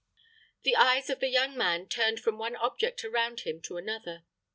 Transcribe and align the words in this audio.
The 0.63 0.75
eyes 0.75 1.11
of 1.11 1.19
the 1.19 1.27
young 1.29 1.55
man 1.55 1.87
turned 1.87 2.19
from 2.19 2.39
one 2.39 2.55
object 2.55 3.05
around 3.05 3.41
him 3.41 3.61
to 3.61 3.77
another. 3.77 4.25